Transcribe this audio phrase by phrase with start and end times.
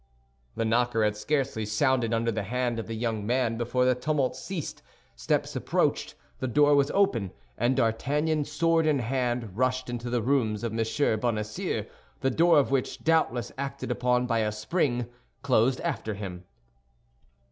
[0.55, 4.35] The knocker had scarcely sounded under the hand of the young man before the tumult
[4.35, 4.81] ceased,
[5.15, 10.63] steps approached, the door was opened, and D'Artagnan, sword in hand, rushed into the rooms
[10.63, 11.19] of M.
[11.19, 11.85] Bonacieux,
[12.21, 15.05] the door of which, doubtless acted upon by a spring,
[15.43, 16.45] closed after him.